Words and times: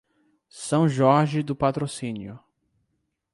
São 0.49 0.89
Jorge 0.89 1.43
do 1.43 1.55
Patrocínio 1.55 2.39